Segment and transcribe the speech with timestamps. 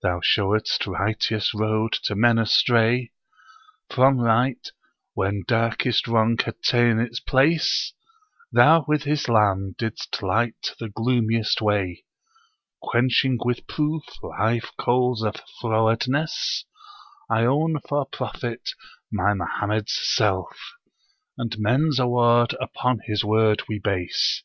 [0.00, 3.12] Thou showedst righteous road to men astray
[3.90, 4.72] From right,
[5.12, 7.92] when darkest wrong had ta'en its place:
[8.50, 12.06] Thou with Islâm didst light the gloomiest way,
[12.82, 16.64] Quenching with proof live coals of frowardness:
[17.28, 18.70] I own for Prophet,
[19.12, 20.56] my Mohammed's self,
[21.36, 24.42] and men's award upon his word we base.